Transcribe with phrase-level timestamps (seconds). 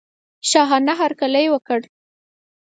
[0.49, 1.79] شاهانه هرکلی وکړ.